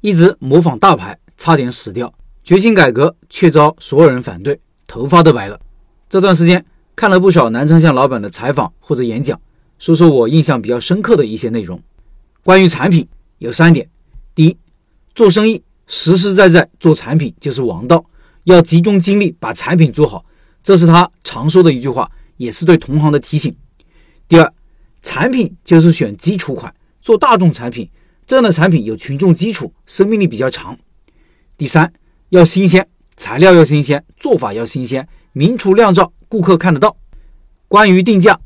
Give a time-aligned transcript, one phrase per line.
[0.00, 2.12] 一直模仿大牌，差点死掉。
[2.44, 5.60] 决心改革，却遭所有人反对，头发都白了。
[6.08, 6.64] 这段时间
[6.96, 9.38] 看了不少南昌县老板的采访或者演讲，
[9.78, 11.80] 说说我印象比较深刻的一些内容。
[12.42, 13.06] 关于产品
[13.38, 13.86] 有三点：
[14.34, 14.56] 第一，
[15.14, 18.04] 做生意实实在在做产品就是王道，
[18.44, 20.24] 要集中精力把产品做好，
[20.62, 23.54] 这是他常说的一句话，也是对同行的提醒。
[24.26, 24.52] 第二，
[25.02, 27.88] 产品就是选基础款，做大众产品，
[28.28, 30.78] 这样的产品有群众基础，生命力比较长。
[31.56, 31.90] 第三，
[32.28, 32.86] 要新鲜，
[33.16, 36.94] 材料要新鲜，做法要新鲜，明厨亮灶，顾客看得到。
[37.68, 38.38] 关于定价，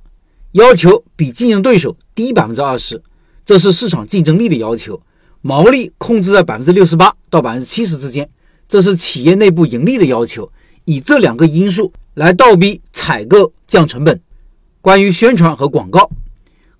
[0.52, 3.02] 要求比竞争对手低百分之二十，
[3.44, 5.02] 这是市场竞争力的要求。
[5.40, 8.30] 毛利控制在百分之六十八到百分之七十之间，
[8.68, 10.48] 这是企业内部盈利的要求。
[10.84, 14.20] 以这两个因素来倒逼采购降成本。
[14.80, 16.08] 关于宣传和广告。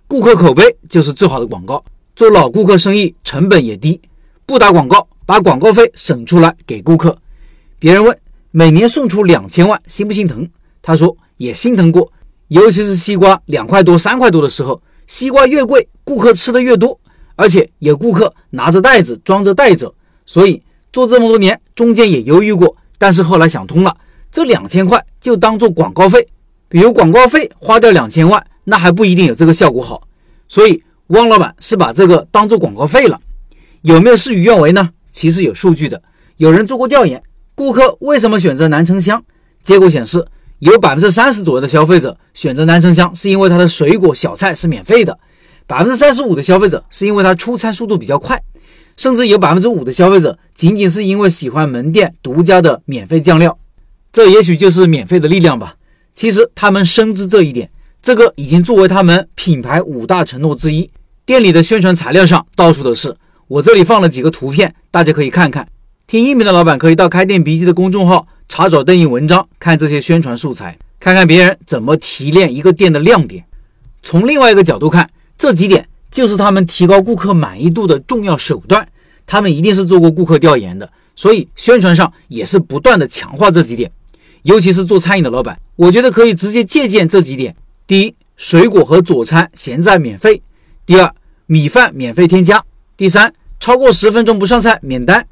[0.07, 1.83] 顾客口碑就是最好的广告，
[2.15, 4.01] 做老顾客生意成本也低，
[4.45, 7.17] 不打广告，把广告费省出来给顾客。
[7.79, 8.17] 别人问
[8.51, 10.49] 每年送出两千万心不心疼？
[10.83, 12.13] 他说也心疼过，
[12.49, 16.99] 尤其是西瓜两块多、三块多的时候，西瓜越贵，顾客吃的越多，
[17.35, 19.95] 而且有顾客拿着袋子装着带走。
[20.27, 23.97] 所以做这么多年，中间也犹豫过，但是后来想通了，
[24.31, 26.29] 这两千块就当做广告费，
[26.69, 28.45] 比如广告费花掉两千万。
[28.65, 30.07] 那还不一定有这个效果好，
[30.47, 30.81] 所以
[31.13, 33.21] 汪老板是把这个当做广告费了。
[33.83, 34.89] 有没有事与愿违呢？
[35.11, 36.03] 其实有数据的，
[36.39, 37.23] 有人做过调研，
[37.55, 39.23] 顾客为什么选择南城香？
[39.63, 40.27] 结果显示，
[40.61, 45.19] 有百分之三十左右的消费者选择南城香是因为它的水果小菜是免费的，
[45.67, 48.43] 百分之三十五的消费者是因为它出餐速度比较快，
[48.97, 53.59] 甚至有百分之五的消费者仅仅是因为喜欢门店独家的免费酱料。
[54.11, 55.77] 这也许就是免费的力量吧。
[56.15, 57.71] 其实他们深知这一点。
[58.01, 60.91] 这个已经作为他们品牌五大承诺之一。
[61.25, 65.69] 店里的宣传材料上到处都是，我这里放了几个图片，大家可以看看。
[66.09, 73.45] 听音频的老板可以到开店笔记的公众号查找对应文章，看这些宣传素材，看看别人怎么提炼一个店的亮点。
[74.03, 78.89] 从另外一个角度看，这几点就是他们提高顾客满意度的重要手段。
[79.25, 83.91] 他们一定是做过顾客调研的，所以宣传上也是不断的强化这几点。
[84.43, 87.55] 尤其是做餐饮的老板，我觉得可以直接借鉴这几点。
[87.87, 90.43] 第一，水果和佐餐咸菜免费；
[90.85, 91.15] 第二，
[91.47, 92.59] 米饭免费添加；
[92.97, 95.23] 第三，超过十分钟不上菜免单；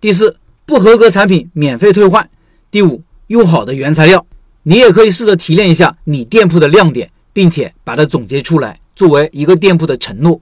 [0.00, 0.36] 第四，
[0.66, 2.22] 不合格产品免费退换；
[2.70, 4.26] 第五，用好的原材料。
[4.64, 10.38] 你也可以试着提炼一下你店铺的亮点，并且把它总结出来，作为一个店铺的承诺。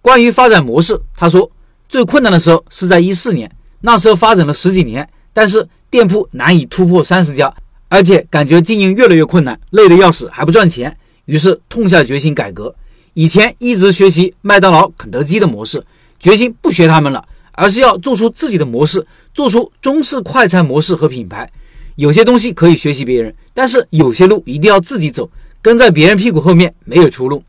[0.00, 1.48] 关于发展模式，他说
[1.88, 3.48] 最困难的时候是在一四年，
[3.82, 7.54] 那时候发展了十几年，但是店铺难以突破三十家。
[7.88, 10.96] 而且感觉经营越来越困难，累得要死，还不赚钱，
[11.26, 12.74] 于是痛下决心改革。
[13.14, 15.84] 以前一直学习麦当劳、肯德基的模式，
[16.18, 21.50] 决心不学他们了，而是要做出自己的模式，做出中式快餐模式和品牌。
[21.96, 25.30] 有些东西可以学习别人，但是有些路一定要自己走，
[25.60, 27.44] 跟在别人屁股后面没有出路。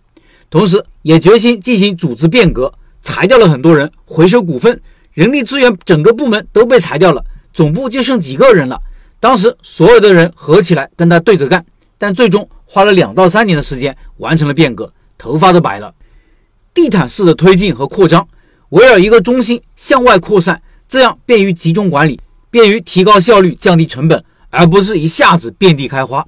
[0.50, 4.82] 同时，也决心进行组织变革，裁掉了很多人，回收股份，
[5.14, 8.82] 人力资源整个部门都被裁掉了，总部就剩几个人了。
[9.22, 11.66] 当时所有的人合起来跟他对着干，
[11.98, 15.94] 但最终花了两到三年的时间完成了变革，头发都白了。
[16.74, 18.28] 地毯式的推进和扩张，
[18.70, 22.20] 围绕一个中心向外扩散，这样便于集中管理，
[22.50, 26.26] 便于提高效率、降低成本，而不是一下子遍地开花。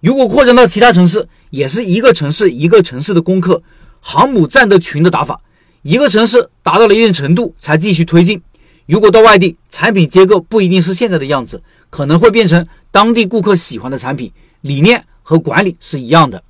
[0.00, 3.62] 如果扩张到其他城市，也是一个城市一个城市的攻克，
[4.00, 5.40] 航母战斗群的打法。
[5.82, 8.40] 一个城市达到了一定程度才继续推进。
[8.86, 11.62] 如果到外地，产品结构不一定是现在的样子。
[11.90, 14.32] 可能会变成当地顾客喜欢的产品，
[14.62, 16.42] 理念和管理是一样的。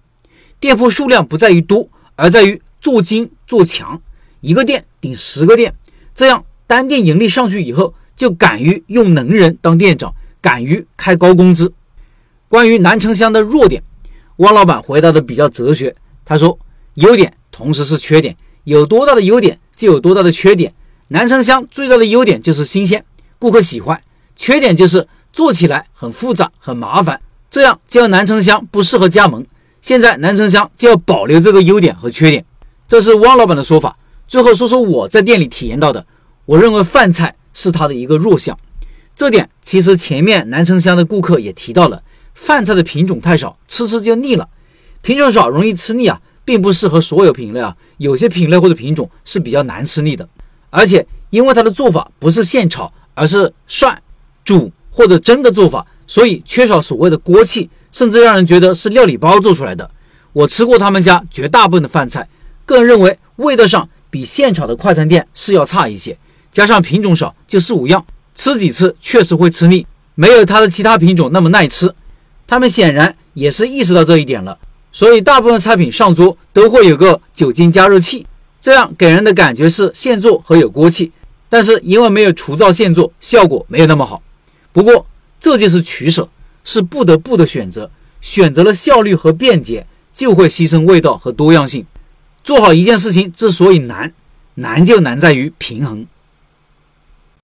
[0.65, 1.87] 店铺数量不在于多，
[2.17, 4.01] 而在于做精做强。
[4.41, 5.75] 一个店顶十个店，
[6.15, 11.71] 这样单店盈利上去以后，就敢于用能人当店长，敢于开高工资。
[12.49, 13.83] 关于南城乡的弱点，
[14.37, 15.95] 汪老板回答的比较哲学。
[16.25, 16.59] 他说：
[16.95, 20.73] 优点同时是缺点，有多大的优点就有多大的缺点。
[21.09, 23.05] 南城乡最大的优点就是新鲜，
[23.39, 23.99] 顾客喜欢；
[24.35, 25.07] 缺点就是。
[25.31, 27.21] 做起来很复杂很麻烦，
[27.51, 29.45] 这样叫南城乡不适合加盟。
[29.85, 32.43] 现在南城乡就要保留这个优点和缺点，
[32.89, 33.99] 这是汪老板的说法。
[34.27, 36.07] 最后说说我在店里体验到的，
[36.47, 38.59] 我认为饭菜是他的一个弱项。
[39.15, 42.03] 这点其实前面南城乡的顾客也提到了，
[42.33, 44.49] 饭菜的品种太少，吃吃就腻了。
[45.03, 50.27] 品种少容易吃腻啊，并不适合所有品类啊，有些品类或者品种是比较难吃腻的。
[50.71, 54.03] 而且因为它的做法不是现炒，而是涮
[54.47, 54.73] 煮。
[54.97, 59.89] 或者蒸的做法，所以缺少所谓的锅气，甚至让人觉得是料理包做出来的。
[60.33, 62.29] 我吃过他们家绝大部分的饭菜，
[62.67, 66.19] 个人认为味道上比现炒的快餐店是要差一些。
[66.51, 68.05] 加上品种少，就四五样，
[68.35, 69.87] 吃几次确实会吃腻，
[70.17, 71.95] 没有它的其他品种那么耐吃。
[72.49, 74.59] 他们显然也是意识到这一点了，
[74.91, 78.27] 所以大部分菜品上桌都会有个酒精加热器，
[78.61, 81.13] 这样给人的感觉是现做和有锅气。
[81.49, 84.21] 但是因为没有除灶现做，效果没有那么好。
[84.73, 85.07] 不过
[85.39, 86.29] 这就是取舍，
[86.65, 87.91] 是不得不的选择。
[88.21, 91.85] 选择了效率和便捷，就会牺牲味道和多样性。
[92.43, 94.13] 做好一件事情之所以难，
[94.55, 96.07] 难就难在于平衡。